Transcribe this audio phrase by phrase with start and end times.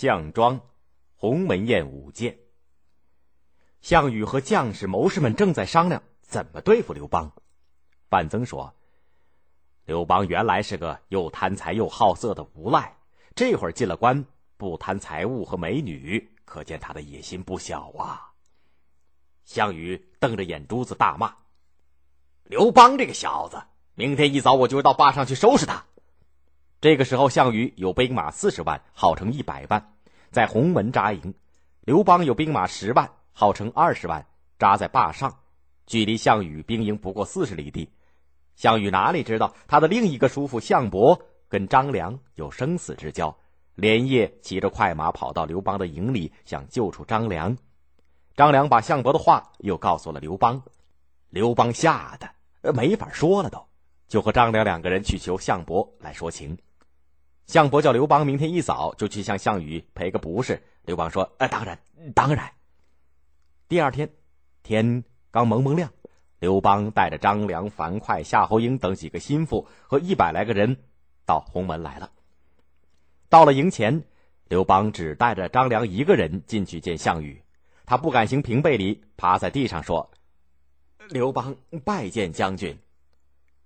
[0.00, 0.60] 项庄，
[1.16, 2.38] 鸿门宴舞剑。
[3.80, 7.32] 项羽和将士谋士们正在商量怎么对付刘邦。
[8.08, 8.76] 范增说
[9.86, 12.96] ：“刘邦原来是个又贪财又好色的无赖，
[13.34, 14.24] 这会儿进了关，
[14.56, 18.34] 不贪财物和美女，可见他的野心不小啊。”
[19.44, 21.34] 项羽瞪着眼珠子大骂
[22.46, 23.64] ：“刘邦这个小子，
[23.96, 25.86] 明天一早我就到坝上去收拾他。”
[26.80, 29.94] 这个时候，项羽有兵马四十万，号称一百万，
[30.30, 31.32] 在鸿门扎营；
[31.80, 33.10] 刘邦有兵马十万。
[33.32, 34.26] 号称二十万，
[34.58, 35.32] 扎在坝上，
[35.86, 37.88] 距离项羽兵营不过四十里地。
[38.56, 41.16] 项羽哪里知道，他的另一个叔父项伯
[41.48, 43.32] 跟张良有生死之交，
[43.76, 47.56] 连夜骑着快马跑到刘邦的营里，想救出张良。
[48.34, 50.60] 张良把项伯的话又告诉了刘邦，
[51.30, 53.64] 刘邦吓得没法说了，都
[54.08, 56.58] 就和张良两个人去求项伯来说情。
[57.48, 60.62] 项伯叫刘邦明天一早就去向项羽赔个不是。
[60.84, 61.78] 刘邦说：“呃，当然，
[62.14, 62.52] 当然。”
[63.68, 64.10] 第二天，
[64.62, 65.90] 天刚蒙蒙亮，
[66.40, 70.76] 刘邦带着张良、樊哙、夏侯婴等几个心腹和一百来个人
[71.24, 72.12] 到鸿门来了。
[73.30, 74.04] 到了营前，
[74.44, 77.42] 刘邦只带着张良一个人进去见项羽，
[77.86, 80.10] 他不敢行平背礼，趴在地上说
[81.08, 82.78] ：“刘邦拜见将军。”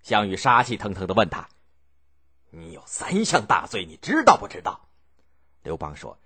[0.02, 1.48] 项羽杀气腾腾的问他
[2.52, 4.88] ：“你有三项大罪，你知道不知道？”
[5.64, 6.16] 刘邦说。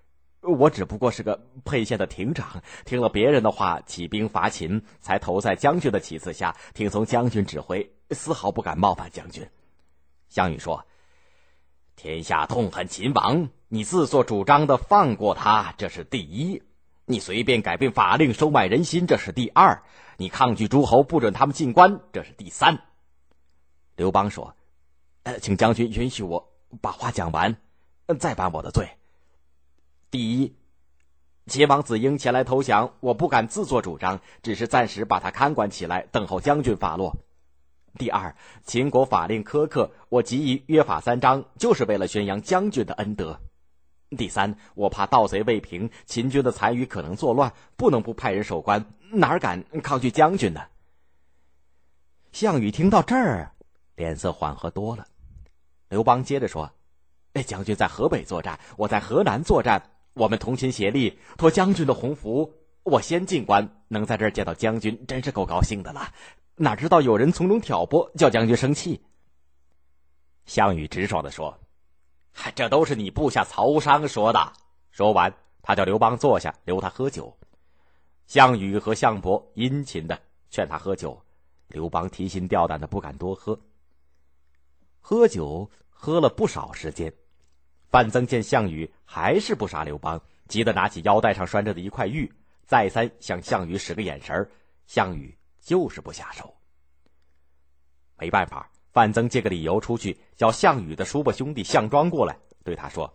[0.42, 9.50] 我只不过是个沛县的亭长，听了别人的话，起兵伐秦，才投在将军的旗帜下，听从将军指挥，丝毫不敢冒犯将军。
[10.28, 10.86] 项羽说
[11.96, 16.62] ：“天下痛恨秦王，你自作主张的放过他，这是第一；
[17.06, 19.82] 你随便改变法令，收买人心，这是第二；
[20.16, 22.78] 你抗拒诸侯，不准他们进关，这是第三。”
[23.96, 24.54] 刘邦说
[25.40, 27.56] ：“请将军允许我把话讲完，
[28.18, 28.88] 再办我的罪。”
[30.10, 30.56] 第一，
[31.46, 37.16] 秦王子婴前来投降，我不敢自作主张，只是暂时把他看管起来，等候将军发落。
[37.98, 43.40] 第二，秦国法令苛刻，我急于约法三章，就是为了宣扬将军的恩德。
[44.16, 50.62] 第三，我怕盗贼未平，秦军的残余可能作乱，不能不派人守关，哪敢抗拒将军呢？
[52.32, 53.52] 项羽听到这儿，
[53.96, 55.06] 脸色缓和多了。
[55.88, 56.70] 刘邦接着说
[57.34, 62.50] ：“哎，将军在河北作战，我在河南作战。”我们同心协力，托将军的鸿福，
[62.84, 66.10] 我先进关，能在这儿见到将军，真是够高兴的了。
[66.54, 68.98] 哪知道有人从中挑拨，叫将军生气。
[70.46, 71.60] 项羽直爽的说
[72.56, 74.54] ：“这都是你部下曹商说的。”
[74.90, 75.30] 说完，
[75.60, 77.36] 他叫刘邦坐下，留他喝酒。
[78.26, 80.18] 项羽和项伯殷勤的
[80.48, 81.22] 劝他喝酒，
[81.68, 83.60] 刘邦提心吊胆的不敢多喝。
[85.08, 87.14] 喝酒喝了不少时间。
[87.90, 92.28] 范增见项羽还是不杀刘邦，急得拿起腰带上拴着的一块玉，
[92.64, 94.50] 再三向项羽使个眼神
[94.88, 96.52] 项羽就是不下手。
[98.18, 103.14] 没办法，范增借个理由出去，叫项羽的叔伯兄弟项庄过来，对他说：“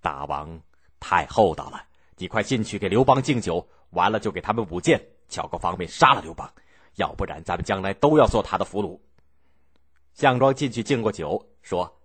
[0.00, 0.56] 大王
[1.00, 1.84] 太厚道了，
[2.16, 6.48] 你快进去给刘邦敬酒，完了就给他们舞剑，巧个方便杀了刘邦，
[6.94, 9.00] 要不然咱们将来都要做他的俘虏。”
[10.14, 11.98] 项庄进去敬过酒，说。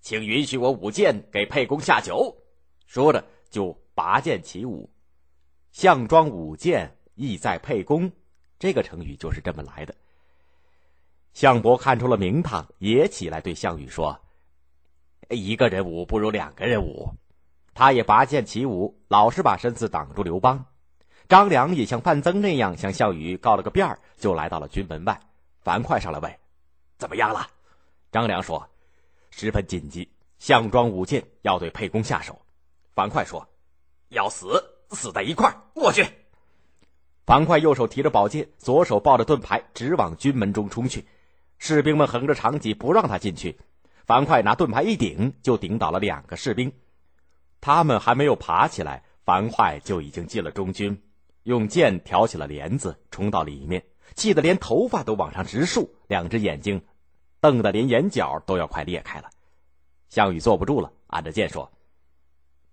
[0.00, 2.32] 请允许我舞剑给沛公下酒。
[2.86, 4.88] 说着就拔剑起舞。
[5.72, 8.10] 项庄舞剑，意在沛公。
[8.58, 9.94] 这个成语就是这么来的。
[11.34, 14.18] 项伯看出了名堂，也起来对项羽说
[15.28, 17.12] ：“一个人舞不如两个人舞。”
[17.74, 20.64] 他也拔剑起舞，老是把身子挡住刘邦。
[21.28, 25.20] 张良也像范增那样向项羽告了个遍儿就来到了军门外。
[25.62, 26.32] 樊哙上来问
[26.98, 27.48] ：“怎么样了？”
[28.12, 28.68] 张良说。
[29.38, 30.08] 十分紧急，
[30.38, 32.40] 项庄舞剑要对沛公下手。
[32.94, 33.46] 樊哙说
[34.08, 36.06] ：“要死，死在一块儿，我去。”
[37.26, 41.06] 樊哙右手提着宝剑，左手抱着盾牌，直往军门中冲去。
[41.58, 43.58] 士兵们横着长戟不让他进去。
[44.06, 46.72] 樊哙拿盾牌一顶，就顶倒了两个士兵。
[47.60, 51.02] 他们还没有爬起来，樊哙就已经进了中军，
[51.42, 56.82] 用剑挑起了帘子，冲到里面，气得连头发都往上直竖，两只眼睛。
[57.38, 59.30] 瞪得连眼角都要快裂开了，
[60.08, 61.70] 项羽坐不住了，按着剑说：“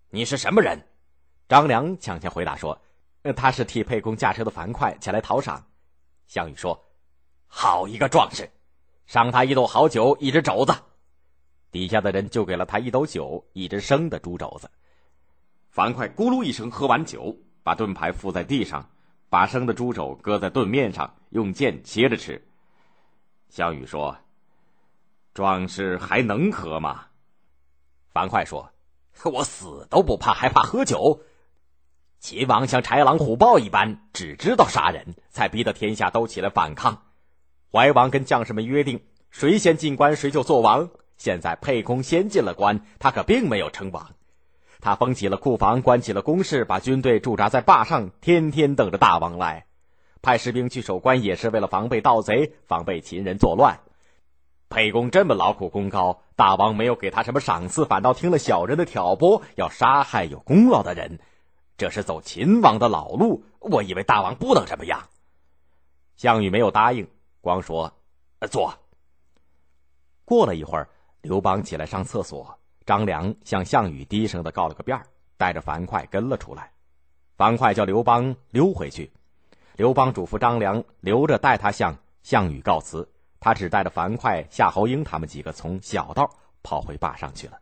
[0.10, 0.88] 你是什么人？”
[1.48, 2.82] 张良抢先回答说
[3.36, 5.64] ：“他是替沛公驾车的樊哙前来讨赏。”
[6.26, 6.82] 项羽说
[7.46, 8.50] ：“好一个壮士，
[9.06, 10.74] 赏他一斗好酒，一只肘子。”
[11.70, 14.72] 底下的人就给了他一斗酒，一只生的猪肘子。
[15.70, 18.90] 樊哙咕噜一声喝完酒，把盾牌附在地上，
[19.34, 22.48] 把生的猪肘搁在盾面上，用剑切着吃。
[23.50, 24.16] 项羽说。
[25.34, 27.06] 壮士还能喝吗？
[28.14, 28.70] 樊哙说
[29.26, 31.22] ：“我死都不怕，还怕喝酒。
[32.20, 37.02] 秦王像豺狼虎豹一般，只知道杀人，才逼得天下都起来反抗。
[37.72, 40.92] 怀王跟将士们约定，谁先进关，谁就做王。
[41.18, 44.12] 现在沛公先进了关，他可并没有称王。
[44.84, 49.66] 他封起了库房，关起了宫室，把军队驻扎在坝上，天天等着大王来。
[50.22, 53.80] 派士兵去守关，也是为了防备盗贼，防备秦人作乱。
[54.68, 61.22] 沛公这么劳苦功高，大王没有给他什么赏赐，反倒听了小人的挑拨，要杀害有功劳的人。
[61.78, 65.08] 这是走秦王的老路，我以为大王不能这么样。
[66.18, 67.08] 项羽没有答应，
[67.40, 67.94] 光说
[68.52, 68.74] ：“坐。”
[70.26, 70.90] 过了一会儿，
[71.22, 75.06] 刘邦起来上厕所，张良向项羽低声的告了个遍儿，
[75.38, 76.72] 带着樊哙跟了出来。
[77.36, 79.12] 樊哙叫刘邦溜回去，
[79.76, 83.10] 刘邦嘱咐张良留着带他向项羽告辞，
[83.40, 86.30] 他只带着樊哙、夏侯婴他们几个从小道
[86.62, 87.60] 跑回坝上去了。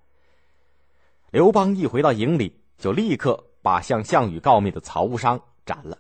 [1.32, 3.48] 刘邦一回到营里，就立刻。
[3.64, 6.00] 把向项羽告密的曹无伤斩了。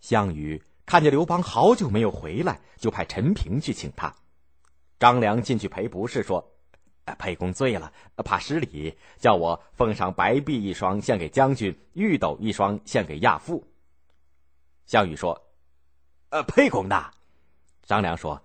[0.00, 4.10] 项羽看见刘邦好久没有回来，就派陈平去请他。
[4.98, 6.50] 张良进去赔不是，说
[7.18, 13.66] ：“沛公醉了，怕失礼，叫我奉上白璧一双献给将军，玉斗一双献给亚父。”
[14.86, 15.46] 项羽说
[16.30, 17.10] ：“呃，沛公呢？”
[17.86, 18.42] 张良说：“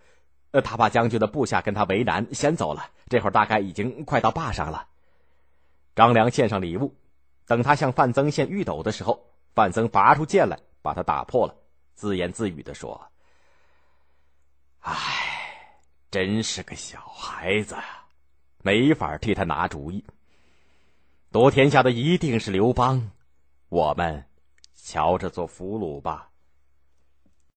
[0.52, 2.90] 呃，他怕将军的部下跟他为难，先走了。
[3.08, 4.88] 这会儿大概已经快到坝上了。”
[5.96, 6.96] 张良献上礼物。
[7.48, 9.24] 等他向范增献玉斗的时候，
[9.54, 11.56] 范增拔出剑来，把他打破了，
[11.94, 13.12] 自言自语的说
[14.82, 14.94] ：“唉，
[16.10, 18.05] 真是个小孩子呀，
[18.66, 20.04] 没法替他拿主意。
[21.32, 23.12] 夺天下的一定是刘邦，
[23.70, 24.26] 我们
[24.74, 26.28] 瞧着做俘虏吧。”